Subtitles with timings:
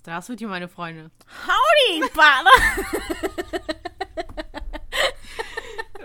[0.00, 1.11] Здравствуйте, meine Freunde.
[1.47, 2.51] Howdy, Partner!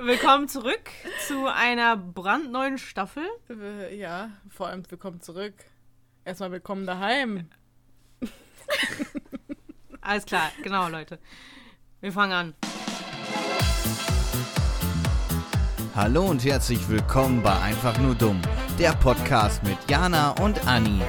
[0.02, 0.90] Willkommen zurück
[1.26, 3.24] zu einer brandneuen Staffel.
[3.50, 5.54] Äh, Ja, vor allem willkommen zurück.
[6.24, 7.48] Erstmal willkommen daheim.
[10.00, 11.18] Alles klar, genau, Leute.
[12.00, 12.54] Wir fangen an.
[15.94, 18.40] Hallo und herzlich willkommen bei Einfach nur dumm,
[18.78, 21.00] der Podcast mit Jana und Anni.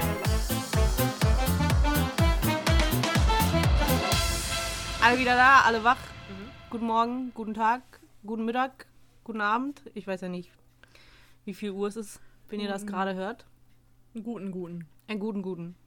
[5.08, 6.02] Alle wieder da, alle wach.
[6.70, 7.82] Guten Morgen, guten Tag,
[8.26, 8.88] guten Mittag,
[9.24, 9.82] guten Abend.
[9.94, 10.52] Ich weiß ja nicht,
[11.46, 13.46] wie viel Uhr es ist, wenn ihr das gerade hört.
[14.14, 14.86] Einen guten, guten.
[15.08, 15.78] Einen guten, guten.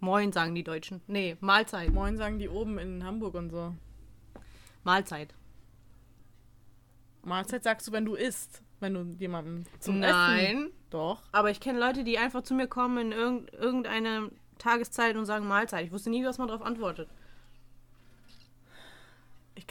[0.00, 1.02] Moin, sagen die Deutschen.
[1.06, 1.92] Nee, Mahlzeit.
[1.92, 3.74] Moin sagen die oben in Hamburg und so.
[4.84, 5.34] Mahlzeit.
[7.24, 8.62] Mahlzeit sagst du, wenn du isst.
[8.80, 10.46] Wenn du jemandem zum Nein.
[10.46, 10.70] Essen...
[10.88, 11.22] Doch.
[11.30, 15.46] Aber ich kenne Leute, die einfach zu mir kommen in irgend, irgendeine Tageszeit und sagen
[15.46, 15.84] Mahlzeit.
[15.84, 17.10] Ich wusste nie, was man darauf antwortet.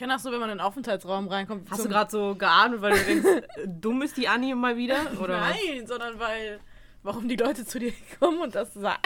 [0.02, 1.70] Ich kenne das so, wenn man in den Aufenthaltsraum reinkommt.
[1.70, 4.96] Hast du gerade so geahnt, weil du denkst, dumm ist die Anni mal wieder?
[5.22, 5.56] Oder was?
[5.64, 6.60] Nein, sondern weil...
[7.04, 9.04] Warum die Leute zu dir kommen und das sagen.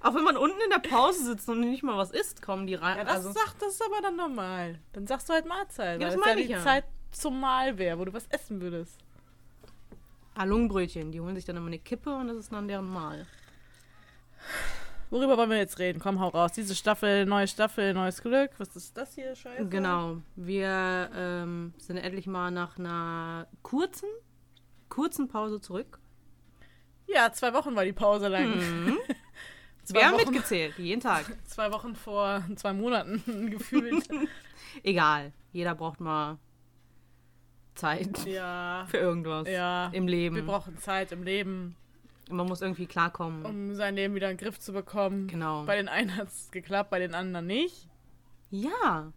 [0.00, 2.76] Auch wenn man unten in der Pause sitzt und nicht mal was isst, kommen die
[2.76, 2.96] rein.
[2.96, 4.78] Ja, das, also, sagt, das ist aber dann normal.
[4.94, 6.00] Dann sagst du halt Mahlzeit.
[6.00, 6.62] Ja, das meine ja ich die ja.
[6.62, 8.96] Zeit zum Mahl wäre, wo du was essen würdest.
[10.34, 13.26] ah, Lungenbrötchen, die holen sich dann immer eine Kippe und das ist dann deren Mahl.
[15.10, 16.00] Worüber wollen wir jetzt reden?
[16.00, 16.52] Komm, hau raus.
[16.52, 18.50] Diese Staffel, neue Staffel, neues Glück.
[18.58, 19.68] Was ist das hier, Scheiße?
[19.68, 20.18] Genau.
[20.34, 24.08] Wir ähm, sind endlich mal nach einer kurzen,
[24.88, 26.00] kurzen Pause zurück.
[27.06, 28.52] Ja, zwei Wochen war die Pause lang.
[29.84, 31.24] zwei, Wir haben Wochen, mitgezählt, jeden Tag.
[31.44, 34.08] zwei Wochen vor zwei Monaten gefühlt.
[34.82, 36.38] Egal, jeder braucht mal
[37.76, 39.88] Zeit ja, für irgendwas ja.
[39.92, 40.34] im Leben.
[40.34, 41.76] Wir brauchen Zeit im Leben,
[42.28, 43.44] Man muss irgendwie klarkommen.
[43.44, 45.28] um sein Leben wieder in den Griff zu bekommen.
[45.28, 45.64] Genau.
[45.64, 47.88] Bei den einen hat es geklappt, bei den anderen nicht.
[48.50, 49.12] Ja,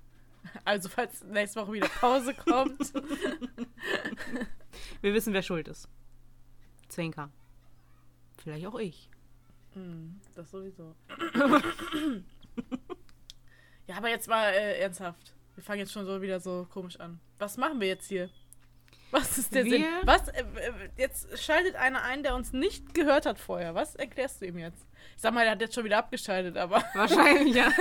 [0.63, 2.93] Also, falls nächste Woche wieder Pause kommt.
[5.01, 5.89] wir wissen, wer schuld ist.
[6.87, 7.29] Zwinker.
[8.37, 9.09] Vielleicht auch ich.
[9.73, 10.95] Hm, das sowieso.
[13.87, 15.33] ja, aber jetzt mal äh, ernsthaft.
[15.55, 17.19] Wir fangen jetzt schon so wieder so komisch an.
[17.37, 18.29] Was machen wir jetzt hier?
[19.11, 19.85] Was ist der Wir- Sinn?
[20.03, 20.27] Was?
[20.29, 23.73] Äh, äh, jetzt schaltet einer ein, der uns nicht gehört hat vorher.
[23.75, 24.85] Was erklärst du ihm jetzt?
[25.15, 26.83] Ich sag mal, der hat jetzt schon wieder abgeschaltet, aber.
[26.93, 27.71] Wahrscheinlich, ja.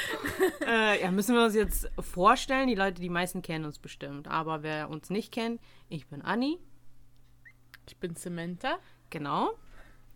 [0.66, 2.68] äh, ja, müssen wir uns jetzt vorstellen.
[2.68, 4.28] Die Leute, die meisten kennen uns bestimmt.
[4.28, 6.58] Aber wer uns nicht kennt, ich bin Anni.
[7.88, 8.78] Ich bin Samantha.
[9.10, 9.52] Genau.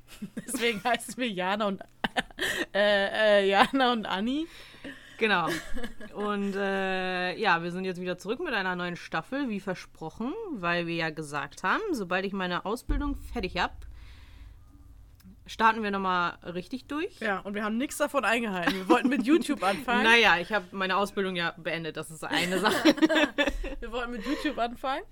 [0.46, 1.82] Deswegen heißen wir Jana und
[2.72, 4.46] äh, äh, Jana und Anni.
[5.18, 5.48] Genau.
[6.14, 10.86] Und äh, ja, wir sind jetzt wieder zurück mit einer neuen Staffel, wie versprochen, weil
[10.86, 13.74] wir ja gesagt haben, sobald ich meine Ausbildung fertig habe,
[15.46, 17.18] starten wir nochmal richtig durch.
[17.20, 18.74] Ja, und wir haben nichts davon eingehalten.
[18.74, 20.02] Wir wollten mit YouTube anfangen.
[20.04, 22.94] Naja, ich habe meine Ausbildung ja beendet, das ist eine Sache.
[23.80, 25.04] Wir wollten mit YouTube anfangen.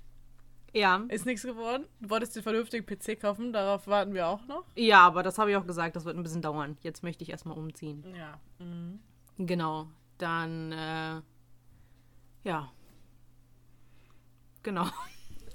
[0.73, 1.05] ja.
[1.09, 1.85] Ist nichts geworden.
[2.01, 4.65] Du wolltest den vernünftigen PC kaufen, darauf warten wir auch noch.
[4.75, 6.77] Ja, aber das habe ich auch gesagt, das wird ein bisschen dauern.
[6.81, 8.03] Jetzt möchte ich erstmal umziehen.
[8.17, 8.41] Ja.
[8.59, 9.01] Mhm.
[9.39, 9.89] Genau.
[10.19, 11.21] Dann, äh,
[12.45, 12.73] ja.
[14.63, 14.87] Genau.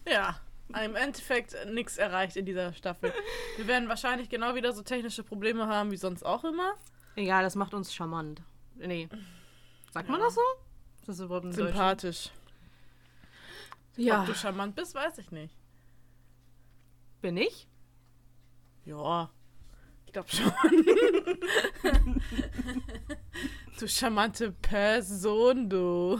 [0.07, 0.39] Ja.
[0.69, 3.13] Im Endeffekt nichts erreicht in dieser Staffel.
[3.57, 6.73] Wir werden wahrscheinlich genau wieder so technische Probleme haben wie sonst auch immer.
[7.15, 8.41] Egal, das macht uns charmant.
[8.75, 9.07] Nee.
[9.91, 10.41] Sagt man das so?
[11.01, 11.67] Ist das überhaupt ein Deutsch?
[11.67, 12.29] Sympathisch.
[13.97, 14.21] Ja.
[14.21, 15.55] Ob du charmant bist, weiß ich nicht.
[17.21, 17.67] Bin ich?
[18.85, 19.29] Ja.
[20.07, 20.51] Ich glaube schon.
[23.81, 26.19] du charmante Person, du.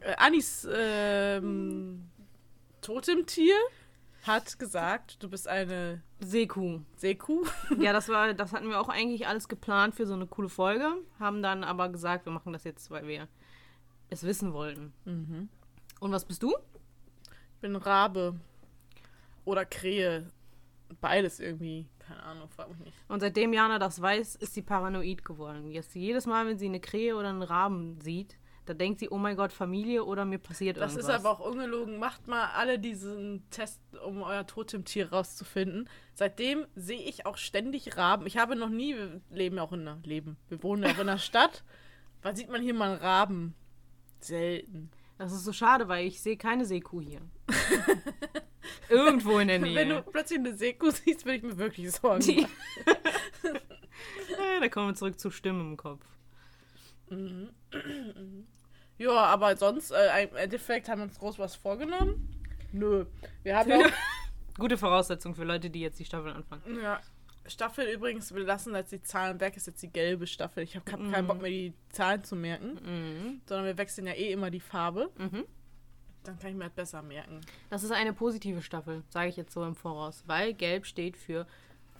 [0.00, 2.10] Äh, Anis ähm,
[2.80, 3.56] Totemtier
[4.24, 6.80] hat gesagt, du bist eine Seekuh.
[6.96, 7.46] Seekuh.
[7.78, 10.92] Ja, das war, das hatten wir auch eigentlich alles geplant für so eine coole Folge.
[11.18, 13.28] Haben dann aber gesagt, wir machen das jetzt, weil wir
[14.10, 14.92] es wissen wollten.
[15.04, 15.48] Mhm.
[16.00, 16.54] Und was bist du?
[17.54, 18.38] Ich bin Rabe.
[19.44, 20.26] Oder Krähe.
[21.00, 21.88] Beides irgendwie.
[22.06, 22.96] Keine Ahnung, frag mich nicht.
[23.08, 25.70] Und seitdem Jana das weiß, ist sie paranoid geworden.
[25.70, 29.18] Jetzt jedes Mal, wenn sie eine Krähe oder einen Raben sieht, da denkt sie, oh
[29.18, 31.14] mein Gott, Familie oder mir passiert Das irgendwas.
[31.14, 31.98] ist aber auch ungelogen.
[31.98, 35.88] Macht mal alle diesen Test, um euer Totemtier rauszufinden.
[36.14, 38.26] Seitdem sehe ich auch ständig Raben.
[38.26, 40.94] Ich habe noch nie, wir leben ja auch in einer, leben, wir wohnen ja auch
[40.98, 41.64] in einer Stadt.
[42.22, 43.54] Wann sieht man hier mal einen Raben?
[44.18, 44.90] Selten.
[45.18, 47.20] Das ist so schade, weil ich sehe keine Seekuh hier.
[48.88, 49.74] Irgendwo in der Nähe.
[49.74, 52.46] Wenn du plötzlich eine Seekuh siehst, würde ich mir wirklich Sorgen machen.
[54.28, 56.04] Äh, da kommen wir zurück zur Stimme im Kopf.
[58.98, 62.30] Ja, aber sonst, äh, im Endeffekt haben wir uns groß was vorgenommen.
[62.72, 63.04] Nö.
[63.42, 63.86] Wir haben ja
[64.58, 66.62] Gute Voraussetzung für Leute, die jetzt die Staffel anfangen.
[66.82, 66.98] ja,
[67.46, 70.62] Staffel übrigens, wir lassen jetzt die Zahlen weg, ist jetzt die gelbe Staffel.
[70.62, 71.26] Ich habe hab keinen Mhm.
[71.28, 73.40] Bock mehr, die Zahlen zu merken, Mhm.
[73.46, 75.10] sondern wir wechseln ja eh immer die Farbe.
[75.18, 75.44] Mhm.
[76.26, 77.40] Dann kann ich mir halt besser merken.
[77.70, 81.46] Das ist eine positive Staffel, sage ich jetzt so im Voraus, weil gelb steht für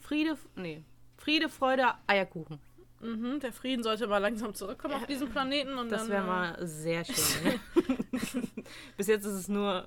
[0.01, 0.83] Friede, nee,
[1.17, 2.59] Friede, Freude, Eierkuchen.
[3.01, 6.67] Mhm, der Frieden sollte mal langsam zurückkommen auf diesen Planeten und Das wäre äh, mal
[6.67, 7.15] sehr schön.
[7.77, 8.43] Ne?
[8.97, 9.87] Bis jetzt ist es nur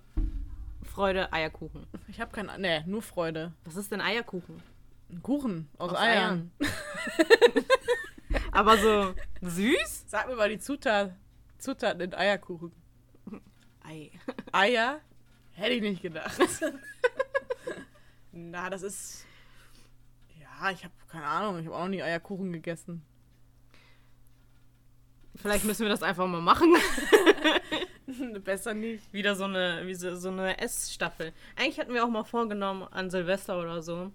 [0.84, 1.88] Freude, Eierkuchen.
[2.08, 2.50] Ich habe kein.
[2.60, 3.54] Nee, nur Freude.
[3.66, 4.62] Was ist denn Eierkuchen?
[5.10, 6.52] Ein Kuchen aus, Aus Eiern.
[8.52, 10.06] Aber so süß?
[10.08, 11.16] Sag mir mal die Zutat,
[11.58, 12.72] Zutaten in Eierkuchen.
[13.90, 14.12] Ei.
[14.52, 15.02] Eier?
[15.54, 16.40] Hätte ich nicht gedacht.
[18.32, 19.26] Na, das ist.
[20.40, 21.60] Ja, ich habe keine Ahnung.
[21.60, 23.04] Ich habe auch noch nie Eierkuchen gegessen.
[25.36, 26.74] Vielleicht müssen wir das einfach mal machen.
[28.44, 29.12] Besser nicht.
[29.14, 31.34] Wieder so eine, wie so, so eine Essstaffel.
[31.56, 34.12] Eigentlich hatten wir auch mal vorgenommen, an Silvester oder so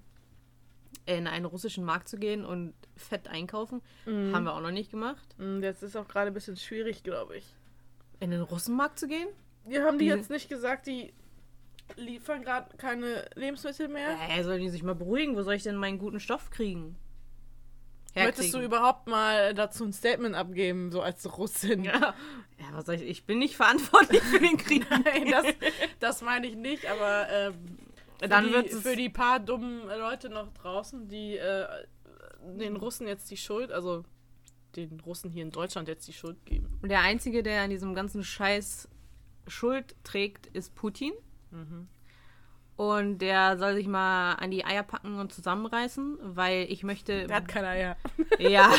[1.06, 3.82] in einen russischen Markt zu gehen und Fett einkaufen.
[4.06, 5.34] Haben wir auch noch nicht gemacht.
[5.38, 7.54] Mm, Jetzt ist auch gerade ein bisschen schwierig, glaube ich.
[8.20, 9.28] In den Russenmarkt zu gehen?
[9.66, 11.12] Wir haben die jetzt nicht gesagt, die
[11.96, 14.16] liefern gerade keine Lebensmittel mehr.
[14.30, 15.36] Äh, sollen die sich mal beruhigen?
[15.36, 16.96] Wo soll ich denn meinen guten Stoff kriegen?
[18.16, 21.82] Möchtest du überhaupt mal dazu ein Statement abgeben, so als Russin?
[21.84, 22.14] Ja.
[22.58, 23.02] ja, was soll ich?
[23.02, 24.86] Ich bin nicht verantwortlich für den Krieg.
[25.04, 25.46] Nein, das,
[25.98, 27.54] das meine ich nicht, aber ähm,
[28.20, 31.66] Dann wird es- für die paar dummen Leute noch draußen, die äh,
[32.56, 34.04] den Russen jetzt die Schuld, also
[34.76, 36.78] den Russen hier in Deutschland jetzt die Schuld geben.
[36.82, 38.88] Und der Einzige, der an diesem ganzen Scheiß
[39.46, 41.12] Schuld trägt, ist Putin.
[42.76, 47.26] Und der soll sich mal an die Eier packen und zusammenreißen, weil ich möchte.
[47.26, 47.96] Der hat keine Eier.
[48.38, 48.72] ja.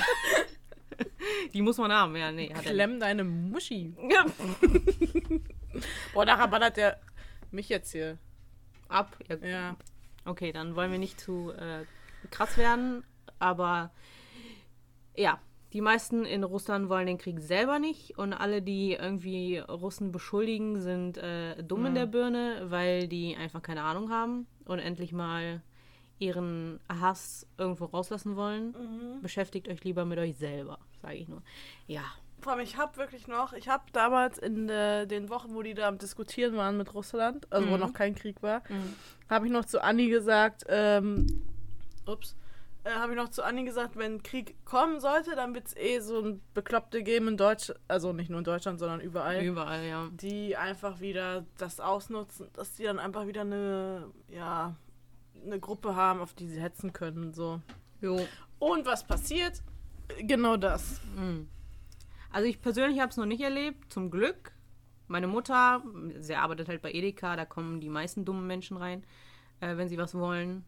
[1.53, 2.49] die muss man haben, ja, nee.
[2.49, 3.95] Klemm deine Muschi.
[4.09, 4.25] Ja.
[6.13, 6.99] Boah, da ballert der
[7.51, 8.17] mich jetzt hier.
[8.89, 9.17] Ab.
[9.29, 9.47] Ja.
[9.47, 9.75] Ja.
[10.25, 11.85] Okay, dann wollen wir nicht zu äh,
[12.31, 13.03] krass werden,
[13.39, 13.91] aber
[15.15, 15.39] ja,
[15.75, 20.79] die meisten in Russland wollen den Krieg selber nicht und alle, die irgendwie Russen beschuldigen,
[20.79, 25.61] sind äh, dumm in der Birne, weil die einfach keine Ahnung haben und endlich mal
[26.17, 28.73] ihren Hass irgendwo rauslassen wollen.
[29.21, 31.41] Beschäftigt euch lieber mit euch selber, sage ich nur.
[31.87, 32.03] Ja.
[32.39, 35.73] Vor allem, ich habe wirklich noch, ich habe damals in äh, den Wochen, wo die
[35.73, 37.79] da am Diskutieren waren mit Russland, also wo Mhm.
[37.81, 38.93] noch kein Krieg war, Mhm.
[39.29, 41.25] habe ich noch zu Anni gesagt, ähm,
[42.07, 42.37] ups,
[42.85, 45.99] äh, habe ich noch zu Anni gesagt, wenn Krieg kommen sollte, dann wird es eh
[45.99, 50.09] so ein Bekloppte geben in Deutschland, also nicht nur in Deutschland, sondern überall, Überall, ja.
[50.13, 54.75] die einfach wieder das ausnutzen, dass die dann einfach wieder eine, ja,
[55.43, 57.59] eine Gruppe haben, auf die sie hetzen können, so.
[58.01, 58.19] Jo.
[58.59, 59.63] Und was passiert?
[60.19, 61.01] Genau das.
[61.15, 61.49] Mhm.
[62.31, 64.51] Also ich persönlich habe es noch nicht erlebt, zum Glück.
[65.07, 65.81] Meine Mutter,
[66.19, 69.03] sie arbeitet halt bei Edeka, da kommen die meisten dummen Menschen rein,
[69.59, 70.65] äh, wenn sie was wollen.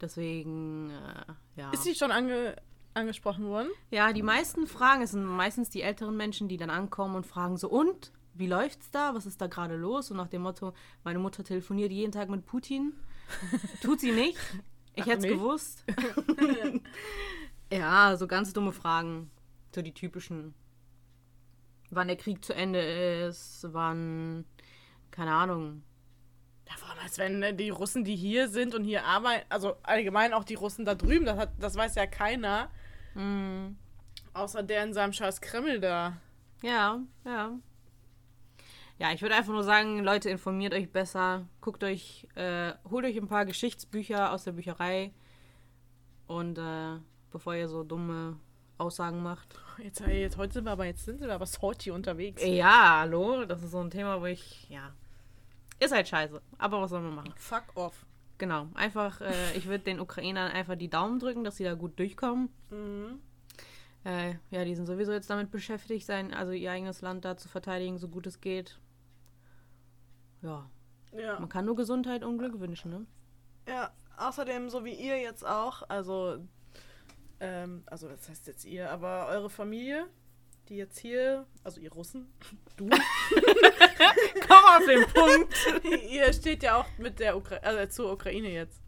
[0.00, 1.70] Deswegen, äh, ja.
[1.70, 2.56] Ist sie schon ange
[2.94, 3.68] angesprochen worden?
[3.90, 7.56] Ja, die meisten fragen, es sind meistens die älteren Menschen, die dann ankommen und fragen
[7.56, 8.12] so, und?
[8.34, 9.14] Wie läuft's da?
[9.14, 10.10] Was ist da gerade los?
[10.10, 10.72] Und nach dem Motto,
[11.02, 12.92] meine Mutter telefoniert jeden Tag mit Putin.
[13.82, 14.38] Tut sie nicht.
[14.94, 15.84] Ich hätte es gewusst.
[17.72, 19.30] ja, so ganz dumme Fragen.
[19.74, 20.54] So die typischen.
[21.90, 24.44] Wann der Krieg zu Ende ist, wann,
[25.10, 25.82] keine Ahnung.
[26.70, 30.44] Allem, als wenn äh, die Russen, die hier sind und hier arbeiten, also allgemein auch
[30.44, 32.70] die Russen da drüben, das, hat, das weiß ja keiner,
[33.14, 33.76] Hm.
[34.34, 36.16] außer der in seinem scheiß Kreml da.
[36.62, 37.52] Ja, ja.
[38.98, 41.46] Ja, ich würde einfach nur sagen, Leute, informiert euch besser.
[41.60, 45.12] Guckt euch, äh, holt euch ein paar Geschichtsbücher aus der Bücherei.
[46.26, 46.98] Und äh,
[47.30, 48.38] bevor ihr so dumme
[48.76, 49.60] Aussagen macht.
[49.82, 52.42] Jetzt, jetzt heute sind wir aber jetzt sind wir aber salty unterwegs.
[52.44, 54.92] Ja, hallo, das ist so ein Thema, wo ich, ja.
[55.80, 56.40] Ist halt scheiße.
[56.58, 57.34] Aber was soll man machen?
[57.36, 58.06] Fuck off.
[58.38, 58.68] Genau.
[58.74, 62.48] Einfach, äh, ich würde den Ukrainern einfach die Daumen drücken, dass sie da gut durchkommen.
[62.70, 63.20] Mhm.
[64.04, 67.48] Äh, ja, die sind sowieso jetzt damit beschäftigt, sein, also ihr eigenes Land da zu
[67.48, 68.78] verteidigen, so gut es geht.
[70.40, 70.70] Ja.
[71.12, 71.38] Ja.
[71.40, 73.06] Man kann nur Gesundheit und Glück wünschen, ne?
[73.68, 76.38] ja, außerdem, so wie ihr jetzt auch, also,
[77.40, 80.06] ähm, also das heißt jetzt ihr, aber eure Familie,
[80.68, 82.32] die jetzt hier, also ihr Russen,
[82.76, 82.88] du,
[84.76, 85.54] auf den Punkt!
[86.10, 88.80] ihr steht ja auch mit der Ukra also zur Ukraine jetzt.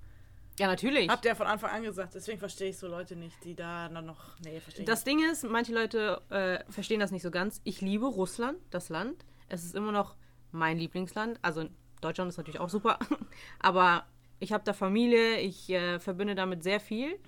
[0.59, 1.09] Ja, natürlich.
[1.09, 3.89] Habt ihr ja von Anfang an gesagt, deswegen verstehe ich so Leute nicht, die da
[3.89, 4.37] dann noch.
[4.45, 7.61] Nee, verstehe ich Das Ding ist, manche Leute äh, verstehen das nicht so ganz.
[7.65, 9.25] Ich liebe Russland, das Land.
[9.49, 10.17] Es ist immer noch
[10.53, 11.39] mein Lieblingsland.
[11.41, 11.67] Also
[12.03, 12.99] Deutschland ist natürlich auch super.
[13.59, 14.05] Aber
[14.39, 17.19] ich habe da Familie, ich äh, verbinde damit sehr viel.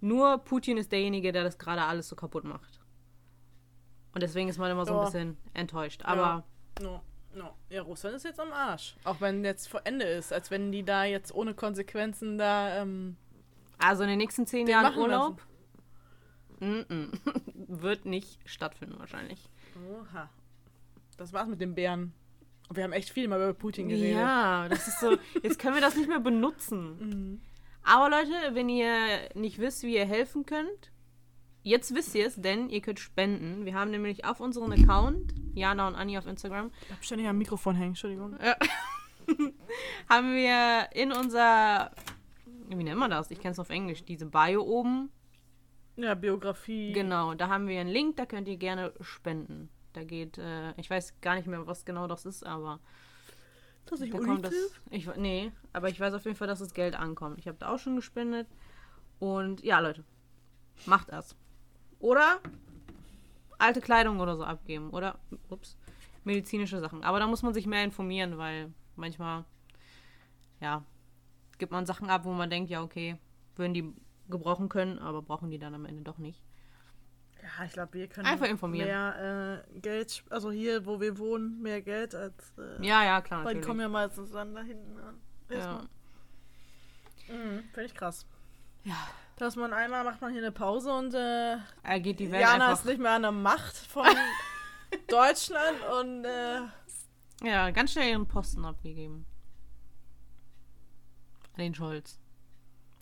[0.00, 2.80] Nur Putin ist derjenige, der das gerade alles so kaputt macht.
[4.14, 5.04] Und deswegen ist man immer so ein Ja.
[5.04, 6.02] bisschen enttäuscht.
[6.04, 6.44] Aber.
[6.80, 7.02] No,
[7.34, 7.56] no.
[7.68, 8.96] Ja, Russland ist jetzt am Arsch.
[9.04, 13.16] Auch wenn jetzt vor Ende ist, als wenn die da jetzt ohne Konsequenzen da ähm,
[13.78, 15.42] Also in den nächsten zehn Den Jahren Urlaub
[16.60, 19.48] wird nicht stattfinden wahrscheinlich.
[19.90, 20.28] Oha.
[21.16, 22.12] Das war's mit den Bären.
[22.68, 24.18] Und wir haben echt viel mal über Putin geredet.
[24.18, 25.16] Ja, das ist so.
[25.42, 27.42] Jetzt können wir das nicht mehr benutzen.
[27.82, 28.94] Aber Leute, wenn ihr
[29.34, 30.92] nicht wisst, wie ihr helfen könnt,
[31.62, 33.64] jetzt wisst ihr es, denn ihr könnt spenden.
[33.64, 37.38] Wir haben nämlich auf unseren Account, Jana und Anni auf Instagram, Ich hab ständig am
[37.38, 38.36] Mikrofon hängen, Entschuldigung.
[40.08, 41.90] haben wir in unser.
[42.68, 43.30] Wie nennt man das?
[43.30, 44.04] Ich kenne es auf Englisch.
[44.04, 45.10] Diese Bio oben.
[45.96, 46.92] Ja, Biografie.
[46.92, 49.68] Genau, da haben wir einen Link, da könnt ihr gerne spenden.
[49.92, 52.78] Da geht, äh, ich weiß gar nicht mehr, was genau das ist, aber
[53.86, 54.54] Dass ich da kommt das.
[54.90, 57.38] Ich, nee, aber ich weiß auf jeden Fall, dass das Geld ankommt.
[57.38, 58.46] Ich habe da auch schon gespendet.
[59.18, 60.04] Und ja, Leute,
[60.86, 61.36] macht das.
[62.00, 62.40] Oder
[63.58, 64.90] alte Kleidung oder so abgeben.
[64.90, 65.76] Oder, ups,
[66.24, 67.04] medizinische Sachen.
[67.04, 69.44] Aber da muss man sich mehr informieren, weil manchmal,
[70.60, 70.84] ja,
[71.58, 73.16] gibt man Sachen ab, wo man denkt, ja, okay,
[73.56, 73.94] würden die
[74.28, 76.40] gebrauchen können, aber brauchen die dann am Ende doch nicht.
[77.42, 78.86] Ja, ich glaube, wir können Einfach informieren.
[78.86, 82.52] mehr äh, Geld, also hier, wo wir wohnen, mehr Geld als.
[82.58, 83.44] Äh, Ja, ja, klar.
[83.44, 85.20] Weil die kommen ja meistens dann da hinten an.
[85.48, 85.80] ja.
[87.28, 88.26] Mhm, Finde ich krass.
[88.84, 88.96] ja,
[89.40, 92.66] Dass man einmal macht man hier eine Pause und äh, er geht die Welt Jana
[92.66, 92.80] einfach.
[92.80, 94.04] ist nicht mehr an der Macht von
[95.08, 96.60] Deutschland und äh,
[97.42, 99.24] Ja, ganz schnell ihren Posten abgegeben.
[101.54, 102.18] An den Scholz.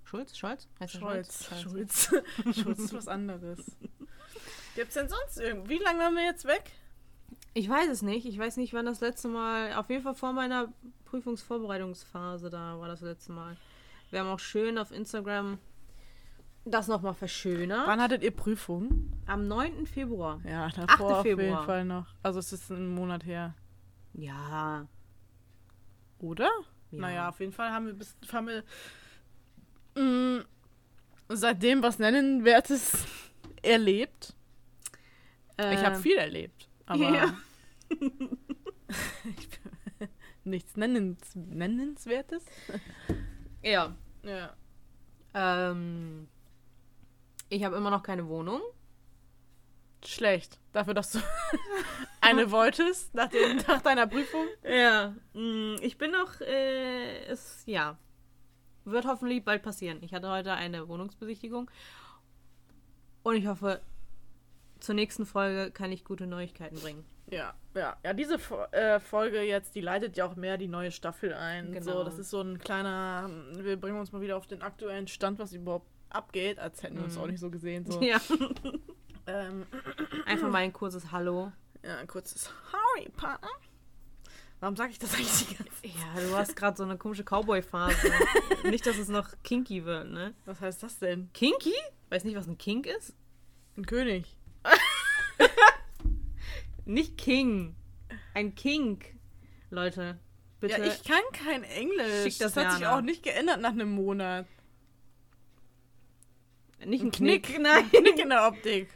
[0.04, 0.38] Schulz?
[0.38, 0.68] Scholz?
[0.78, 1.50] Heißt der Scholz.
[1.61, 2.14] Schulz.
[2.62, 3.76] Schulz ist was anderes.
[4.76, 5.80] Gibt's denn sonst irgendwie?
[5.80, 6.71] Wie lange waren wir jetzt weg?
[7.52, 8.26] Ich weiß es nicht.
[8.26, 9.75] Ich weiß nicht, wann das letzte Mal.
[9.75, 10.73] Auf jeden Fall vor meiner
[11.07, 13.57] Prüfungsvorbereitungsphase da war das letzte Mal.
[14.11, 15.59] Wir haben auch schön auf Instagram
[16.65, 17.87] das nochmal verschönert.
[17.87, 19.12] Wann hattet ihr Prüfung?
[19.27, 19.87] Am 9.
[19.87, 20.41] Februar.
[20.45, 21.65] Ja, davor auf jeden Februar.
[21.65, 22.07] Fall noch.
[22.23, 23.55] Also es ist ein Monat her.
[24.12, 24.87] Ja.
[26.19, 26.50] Oder?
[26.91, 27.00] Ja.
[27.00, 28.65] Naja, auf jeden Fall haben wir bis haben wir
[30.03, 30.45] mh,
[31.29, 33.05] seitdem was Nennenwertes
[33.62, 34.35] erlebt.
[35.61, 36.69] Ich habe viel erlebt.
[36.87, 37.35] Aber Ja.
[40.45, 42.45] nichts Nennens Nennenswertes.
[43.62, 43.95] Ja.
[44.23, 44.55] Ja.
[45.35, 46.29] Ähm,
[47.49, 48.61] ich habe immer noch keine Wohnung.
[50.05, 50.59] Schlecht.
[50.73, 51.19] Dafür, dass du
[52.21, 54.47] eine wolltest nach, den, nach deiner Prüfung.
[54.62, 57.99] Ja, mh, ich bin noch, äh, es, ja,
[58.85, 59.99] wird hoffentlich bald passieren.
[60.02, 61.71] Ich hatte heute eine Wohnungsbesichtigung
[63.23, 63.81] und ich hoffe,
[64.81, 67.05] zur nächsten Folge kann ich gute Neuigkeiten bringen.
[67.31, 67.97] Ja, ja.
[68.05, 68.38] Ja, diese
[68.73, 71.73] äh, Folge jetzt, die leitet ja auch mehr die neue Staffel ein.
[71.73, 71.99] Genau.
[71.99, 75.38] So, das ist so ein kleiner, wir bringen uns mal wieder auf den aktuellen Stand,
[75.38, 77.21] was überhaupt abgeht, als hätten wir uns Mhm.
[77.23, 77.91] auch nicht so gesehen.
[77.91, 78.00] So.
[78.03, 78.21] Ja,
[79.31, 79.67] Ähm,
[80.25, 81.53] einfach mal ein kurzes Hallo.
[81.85, 83.50] ja, ein kurzes Howdy, Partner.
[84.61, 85.91] Warum sage ich das eigentlich die ganze Zeit?
[85.95, 88.11] Ja, du hast gerade so eine komische Cowboy-Phase.
[88.71, 90.35] nicht, dass es noch kinky wird, ne?
[90.47, 91.29] Was heißt das denn?
[91.35, 91.75] Kinky?
[92.09, 93.15] Weiß nicht, was ein Kink ist?
[93.77, 94.35] Ein König.
[96.85, 97.75] Nicht King.
[98.35, 99.15] Ein Kink.
[99.71, 100.19] Leute,
[100.61, 100.81] bitte.
[100.81, 102.38] Ja, ich kann kein Englisch.
[102.38, 104.47] Das das hat sich auch nicht geändert nach einem Monat.
[106.87, 107.61] Nicht ein ein Knick, Knick.
[107.61, 107.85] nein.
[108.02, 108.88] Nicht in der Optik.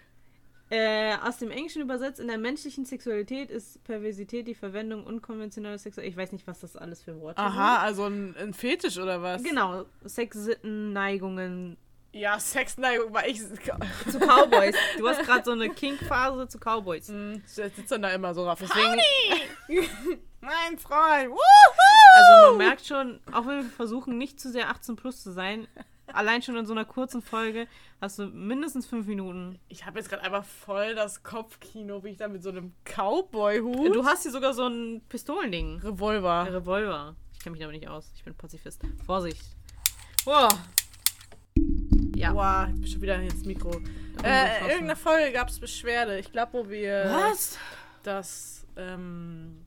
[0.71, 6.15] Äh, aus dem Englischen übersetzt, in der menschlichen Sexualität ist Perversität die Verwendung unkonventioneller Sexualität.
[6.15, 9.43] Ich weiß nicht, was das alles für Worte Aha, also ein, ein Fetisch oder was?
[9.43, 9.51] sind.
[9.51, 11.77] Genau, Sexsitten, Neigungen
[12.13, 13.41] Ja, Sexneigung war ich.
[14.11, 14.75] zu Cowboys.
[14.97, 17.09] du hast gerade so eine Kink-Phase zu Cowboys.
[17.09, 18.59] Hm, Der sitzt dann da immer so drauf.
[18.63, 18.99] Deswegen,
[20.41, 21.29] mein Freund.
[21.33, 22.15] Woohoo!
[22.15, 25.69] also man merkt schon, auch wenn wir versuchen, nicht zu sehr 18 plus zu sein,
[26.15, 27.67] allein schon in so einer kurzen Folge
[28.01, 29.59] hast du mindestens fünf Minuten.
[29.69, 33.95] Ich habe jetzt gerade einfach voll das Kopfkino, wie ich da mit so einem Cowboy-Hut.
[33.95, 35.81] Du hast hier sogar so ein Pistolending.
[35.81, 36.49] Revolver.
[36.51, 37.17] Revolver.
[37.33, 38.13] Ich kenne mich damit nicht aus.
[38.15, 38.83] Ich bin Pazifist.
[39.05, 39.43] Vorsicht.
[40.25, 40.49] Boah.
[42.15, 42.33] Ja.
[42.33, 43.81] Boah, ich bin schon wieder ins Mikro.
[44.23, 46.19] Äh, in irgendeiner Folge gab es Beschwerde.
[46.19, 47.59] Ich glaube, wo wir Was?
[48.03, 49.65] das, ähm,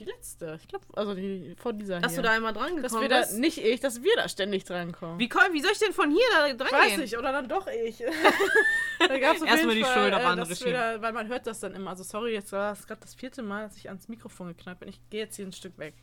[0.00, 2.22] die letzte, ich glaube, also die vor dieser Dass hier.
[2.22, 3.38] du da einmal dran dass gekommen wir da, bist?
[3.38, 5.18] nicht ich, dass wir da ständig drankommen.
[5.18, 7.00] Wie, komm, wie soll ich denn von hier da dran Weiß gehen?
[7.00, 7.98] nicht, oder dann doch ich.
[8.98, 10.72] da gab's auf Erstmal jeden die Fall, Schuld auf äh, andere dass schieben.
[10.72, 11.90] da, Weil man hört das dann immer.
[11.90, 14.88] Also sorry, jetzt war es gerade das vierte Mal, dass ich ans Mikrofon geknallt bin.
[14.88, 15.94] Ich gehe jetzt hier ein Stück weg.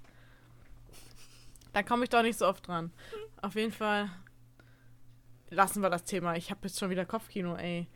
[1.73, 2.91] Da komme ich doch nicht so oft dran.
[3.41, 4.09] Auf jeden Fall
[5.49, 6.35] lassen wir das Thema.
[6.35, 7.87] Ich habe jetzt schon wieder Kopfkino, ey.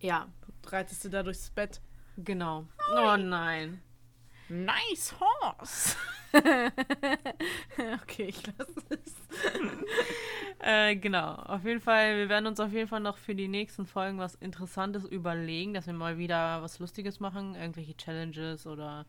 [0.00, 0.28] Ja,
[0.62, 1.80] Du reitest du da durchs Bett.
[2.16, 2.66] genau.
[2.96, 3.82] Oh nein.
[4.48, 5.96] Nice horse.
[8.02, 9.14] okay, ich lasse es.
[10.60, 11.34] Äh, genau.
[11.34, 14.34] Auf jeden Fall, wir werden uns auf jeden Fall noch für die nächsten Folgen was
[14.36, 17.54] Interessantes überlegen, dass wir mal wieder was Lustiges machen.
[17.54, 19.04] Irgendwelche Challenges oder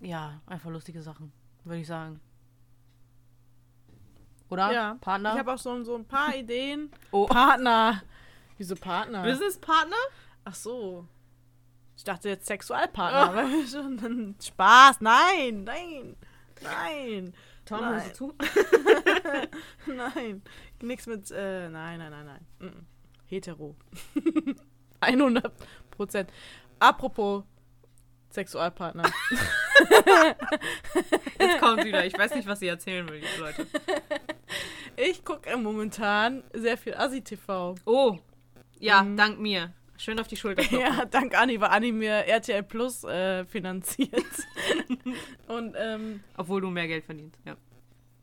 [0.00, 1.32] ja, einfach lustige Sachen,
[1.62, 2.20] würde ich sagen.
[4.48, 4.72] Oder?
[4.72, 4.96] Ja.
[5.00, 5.32] Partner?
[5.34, 6.90] Ich habe auch so, so ein paar Ideen.
[7.12, 7.26] oh.
[7.26, 8.02] Partner.
[8.58, 9.22] Wieso Partner?
[9.22, 9.96] Businesspartner?
[10.44, 11.06] Ach so.
[11.96, 13.34] Ich dachte jetzt Sexualpartner.
[13.34, 15.00] weil wir schon Spaß.
[15.00, 16.16] Nein, nein,
[16.62, 17.34] nein,
[17.64, 17.94] Tom, Nein.
[17.94, 18.34] hörst du zu?
[19.92, 20.42] nein.
[20.82, 22.70] Nix mit, äh, nein, nein, nein, nein.
[22.70, 22.86] Mm.
[23.26, 23.74] Hetero.
[25.00, 25.52] 100
[25.90, 26.30] Prozent.
[26.78, 27.42] Apropos
[28.30, 29.10] Sexualpartner.
[31.40, 32.04] Jetzt kommt wieder.
[32.06, 33.66] Ich weiß nicht, was sie erzählen will, die Leute.
[34.96, 37.74] Ich gucke momentan sehr viel Asi-TV.
[37.84, 38.18] Oh.
[38.78, 39.16] Ja, Mhm.
[39.16, 39.72] dank mir.
[39.98, 40.80] Schön auf die Schulter klopfen.
[40.80, 44.12] Ja, dank Anni, weil Anni mir RTL Plus äh, finanziert.
[45.48, 47.40] und, ähm, Obwohl du mehr Geld verdienst.
[47.44, 47.56] Ja.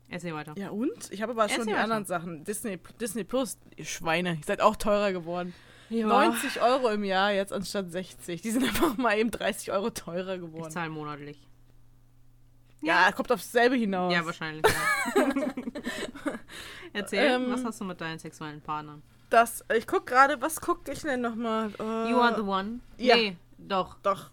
[0.08, 0.54] Erzähl weiter.
[0.56, 1.10] ja und?
[1.10, 1.82] Ich habe aber schon Erzähl die weiter.
[1.84, 2.44] anderen Sachen.
[2.44, 5.54] Disney, Disney Plus, ihr Schweine, ihr seid auch teurer geworden.
[5.90, 6.06] Ja.
[6.06, 8.40] 90 Euro im Jahr jetzt anstatt 60.
[8.42, 10.70] Die sind einfach mal eben 30 Euro teurer Ich geworden.
[10.70, 11.38] zahle monatlich.
[12.82, 14.12] Ja, kommt aufs selbe hinaus.
[14.12, 14.62] Ja, wahrscheinlich.
[15.16, 15.28] Ja.
[16.92, 19.02] Erzähl, Ähm, was hast du mit deinen sexuellen Partnern?
[19.34, 21.68] Das, ich guck gerade, was gucke ich denn nochmal?
[21.80, 22.78] Uh, You are the one?
[22.98, 23.16] ja.
[23.16, 23.96] Nee, doch.
[24.02, 24.30] Doch.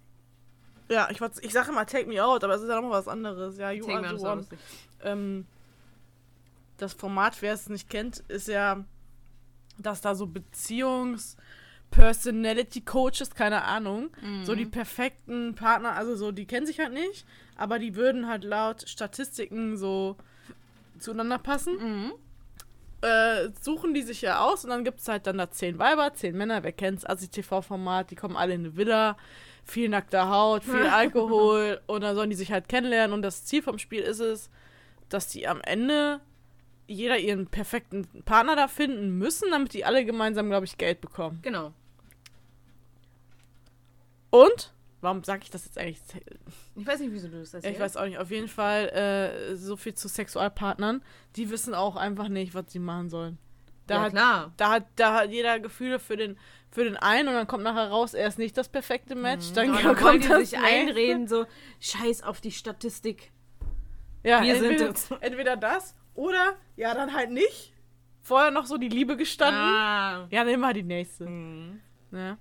[0.90, 3.08] Ja, ich, wollte- ich sage immer Take Me Out, aber es ist ja nochmal was
[3.08, 3.58] anderes.
[3.58, 4.46] Ja, You Take are me the one.
[5.04, 5.46] ähm,
[6.78, 8.84] das Format, wer es nicht kennt, ist ja,
[9.80, 11.36] dass da so Beziehungs-
[11.92, 14.12] Personality Coaches, keine Ahnung,
[14.44, 14.58] so Mhm.
[14.58, 17.26] die perfekten Partner, also so, die kennen sich halt nicht,
[17.58, 20.16] aber die würden halt laut Statistiken so
[21.00, 21.74] zueinander passen.
[21.78, 22.12] Mhm.
[23.02, 26.14] Äh, suchen die sich ja aus und dann gibt es halt dann da zehn Weiber,
[26.14, 29.18] zehn Männer, wer kennt's, ASI-TV-Format, die kommen alle in eine Villa,
[29.64, 33.64] viel nackter Haut, viel Alkohol und dann sollen die sich halt kennenlernen und das Ziel
[33.64, 34.52] vom Spiel ist es,
[35.10, 36.22] dass die am Ende
[36.88, 41.40] jeder ihren perfekten Partner da finden müssen, damit die alle gemeinsam, glaube ich, Geld bekommen.
[41.42, 41.74] Genau.
[44.30, 44.74] Und?
[45.02, 46.00] Warum sage ich das jetzt eigentlich?
[46.76, 47.76] Ich weiß nicht, wieso du das erzählst.
[47.76, 48.20] Ich weiß auch nicht.
[48.20, 51.04] Auf jeden Fall äh, so viel zu Sexualpartnern.
[51.36, 53.38] Die wissen auch einfach nicht, was sie machen sollen.
[53.88, 54.54] Da, ja, hat, klar.
[54.58, 56.38] da, hat, da hat jeder Gefühle für den,
[56.70, 59.52] für den einen und dann kommt nachher raus, er ist nicht das perfekte Match.
[59.54, 59.74] Dann, Mhm.
[59.74, 61.46] Dann kommt wollen die das sich einreden, so,
[61.80, 63.32] scheiß auf die Statistik.
[64.24, 65.12] Ja, Wir sind entweder, es.
[65.20, 67.74] entweder das oder ja, dann halt nicht.
[68.22, 69.60] Vorher noch so die Liebe gestanden.
[69.60, 70.28] Ah.
[70.30, 71.26] Ja, nimm mal die nächste.
[71.26, 71.82] Mhm.
[72.12, 72.38] Ne?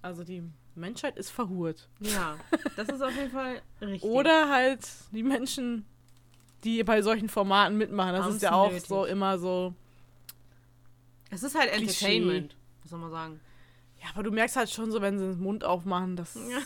[0.00, 0.44] Also die
[0.76, 1.88] Menschheit ist verhurt.
[2.00, 2.36] Ja,
[2.76, 4.02] das ist auf jeden Fall richtig.
[4.10, 4.80] Oder halt
[5.12, 5.84] die Menschen,
[6.64, 8.12] die bei solchen Formaten mitmachen.
[8.12, 8.86] Das Haben's ist ja auch nötig.
[8.88, 9.74] so immer so.
[11.30, 12.16] Es ist halt Klischee.
[12.16, 12.56] Entertainment.
[12.82, 13.40] Was soll man sagen?
[14.02, 16.58] Ja, aber du merkst halt schon so, wenn sie den Mund aufmachen, dass, Ja.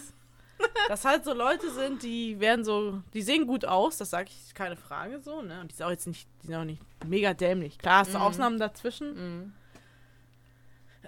[0.88, 4.55] dass halt so Leute sind, die werden so, die sehen gut aus, das sage ich
[4.55, 5.61] keine Frage so, ne?
[5.61, 7.79] Und die sind auch jetzt nicht, die sind auch nicht mega dämlich.
[7.79, 8.25] Klar, hast du Mhm.
[8.25, 9.14] Ausnahmen dazwischen.
[9.42, 9.53] Mhm.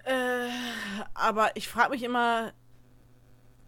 [0.05, 0.49] Äh,
[1.15, 2.53] aber ich frage mich immer,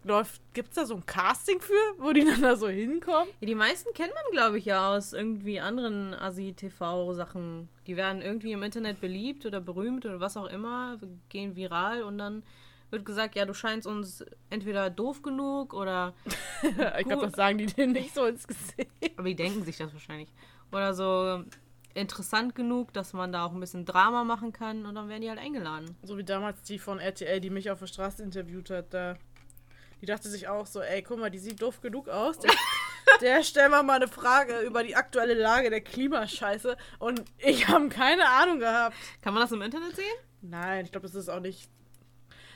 [0.05, 3.29] läuft, gibt's da so ein Casting für, wo die dann da so hinkommen?
[3.41, 7.69] Ja, die meisten kennt man, glaube ich, ja aus irgendwie anderen Asi-TV-Sachen.
[7.87, 12.19] Die werden irgendwie im Internet beliebt oder berühmt oder was auch immer, gehen viral und
[12.19, 12.43] dann
[12.91, 16.13] wird gesagt, ja, du scheinst uns entweder doof genug oder.
[16.99, 18.91] ich glaube, das sagen die denen nicht so ins Gesicht.
[19.17, 20.29] Aber die denken sich das wahrscheinlich.
[20.71, 21.43] Oder so
[21.95, 25.29] interessant genug, dass man da auch ein bisschen Drama machen kann und dann werden die
[25.29, 25.97] halt eingeladen.
[26.03, 29.17] So wie damals die von RTL, die mich auf der Straße interviewt hat, da.
[30.03, 32.39] Die dachte sich auch so, ey, guck mal, die sieht doof genug aus.
[32.41, 32.51] Der,
[33.21, 36.77] der stell mal mal eine Frage über die aktuelle Lage der Klimascheiße.
[36.99, 38.97] Und ich habe keine Ahnung gehabt.
[39.23, 40.05] Kann man das im Internet sehen?
[40.41, 41.69] Nein, ich glaube, das ist auch nicht.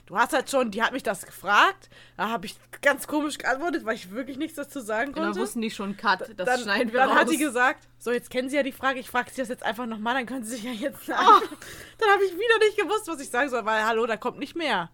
[0.06, 1.88] Du hast halt schon, die hat mich das gefragt.
[2.16, 5.40] Da habe ich ganz komisch geantwortet, weil ich wirklich nichts dazu sagen Und dann konnte.
[5.40, 7.18] wussten die schon, Cut, das dann schneiden wir dann raus.
[7.20, 9.64] hat die gesagt, so jetzt kennen sie ja die Frage, ich frage sie das jetzt
[9.64, 11.06] einfach nochmal, dann können sie sich ja jetzt Oh.
[11.12, 11.24] sagen.
[11.98, 14.54] Dann habe ich wieder nicht gewusst, was ich sagen soll, weil hallo, da kommt nicht
[14.54, 14.90] mehr.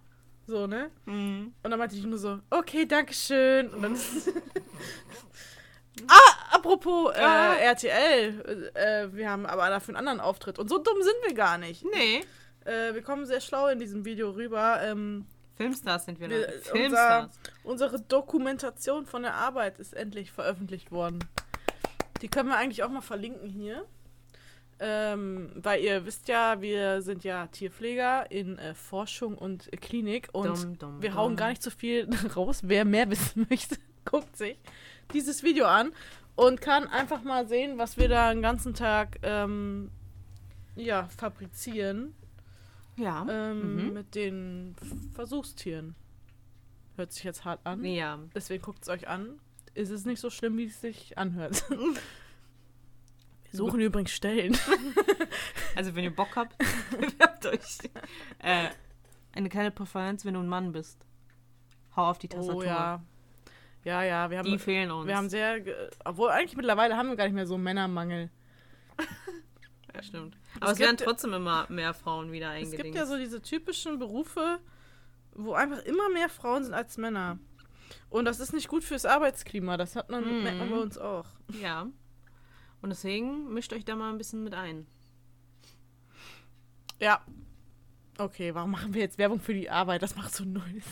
[0.46, 0.90] So, ne?
[1.06, 1.54] Mhm.
[1.62, 3.68] Und dann meinte ich nur so, okay, danke schön.
[3.70, 3.96] Und dann
[6.08, 7.54] Ah, apropos äh, Ah.
[7.54, 10.58] RTL, äh, wir haben aber dafür einen anderen Auftritt.
[10.58, 11.84] Und so dumm sind wir gar nicht.
[11.84, 12.24] Nee.
[12.64, 14.80] Äh, wir kommen sehr schlau in diesem Video rüber.
[14.82, 15.26] Ähm,
[15.56, 17.30] Filmstars sind wir, Wir- unser- Filmstars.
[17.62, 21.18] unsere Dokumentation von der Arbeit ist endlich veröffentlicht worden.
[22.22, 23.84] Die können wir eigentlich auch mal verlinken hier.
[24.80, 30.46] Ähm, weil ihr wisst ja, wir sind ja Tierpfleger in äh, Forschung und Klinik und
[30.64, 31.36] Dumm, dumm, wir hauen dumm.
[31.36, 32.60] gar nicht so viel raus.
[32.64, 34.56] Wer mehr wissen möchte, guckt sich
[35.12, 35.92] dieses Video an
[36.34, 39.90] und kann einfach mal sehen, was wir da den ganzen Tag ähm,
[40.74, 42.14] ja, fabrizieren
[42.96, 43.24] Ja.
[43.30, 43.92] ähm, Mhm.
[43.92, 44.74] mit den
[45.14, 45.94] Versuchstieren.
[46.96, 47.84] Hört sich jetzt hart an.
[47.84, 48.18] ja.
[48.34, 49.38] Deswegen guckt es euch an.
[49.74, 51.64] Ist es nicht so schlimm, wie es sich anhört.
[53.52, 54.56] Suchen übrigens Stellen.
[55.74, 56.56] Also, wenn ihr Bock habt,
[56.90, 57.78] bewerbt euch.
[58.40, 58.68] Äh,
[59.32, 60.98] eine kleine Präferenz, wenn du ein Mann bist.
[61.96, 62.56] Hau auf die Tastatur.
[62.60, 63.02] Oh ja.
[63.84, 65.06] Ja, ja, wir Die haben, fehlen uns.
[65.08, 65.60] wir haben sehr.
[66.04, 68.30] Obwohl, eigentlich mittlerweile haben wir gar nicht mehr so einen Männermangel.
[69.94, 70.36] Ja, stimmt.
[70.60, 72.82] Aber es, Es werden trotzdem immer mehr Frauen wieder Es eingedingst.
[72.82, 74.58] gibt ja so diese typischen Berufe,
[75.34, 77.38] wo einfach immer mehr Frauen sind als Männer.
[78.10, 79.76] Und das ist nicht gut fürs Arbeitsklima.
[79.78, 80.42] Das hat man, Mhm.
[80.42, 81.26] merkt man bei uns auch.
[81.60, 81.86] Ja.
[82.82, 84.86] Und deswegen mischt euch da mal ein bisschen mit ein.
[86.98, 87.24] Ja.
[88.18, 90.02] Okay, warum machen wir jetzt Werbung für die Arbeit?
[90.02, 90.62] Das macht so null.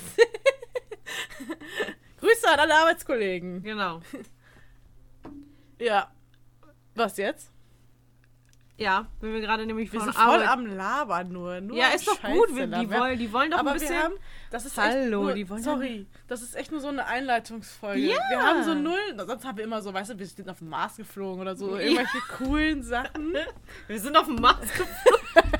[2.21, 3.63] Grüße an alle Arbeitskollegen.
[3.63, 4.01] Genau.
[5.79, 6.11] Ja.
[6.95, 7.51] Was jetzt?
[8.81, 11.61] Ja, wenn wir gerade nämlich Wir von sind voll am Labern nur.
[11.61, 12.57] nur ja, ist doch Scheiße gut.
[12.57, 13.01] Wir, die, labern.
[13.01, 13.95] wollen, die wollen doch Aber ein bisschen...
[13.95, 14.15] haben,
[14.51, 18.01] das ist Hallo, nur, die wollen sorry, das ist echt nur so eine Einleitungsfolge.
[18.01, 18.17] Ja.
[18.31, 20.71] Wir haben so null, sonst haben wir immer so, weißt du, wir sind auf dem
[20.71, 23.35] Mars geflogen oder so, irgendwelche coolen Sachen.
[23.87, 25.53] Wir sind auf dem Mars geflogen.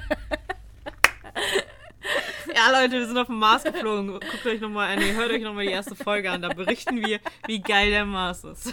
[2.55, 4.13] ja, Leute, wir sind auf dem Mars geflogen.
[4.13, 6.41] Guckt euch nochmal, nee, hört euch nochmal die erste Folge an.
[6.43, 8.73] Da berichten wir, wie geil der Mars ist.